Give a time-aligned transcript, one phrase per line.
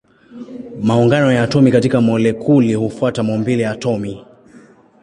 [0.81, 4.25] Maungano ya atomi katika molekuli hufuata maumbile ya atomi.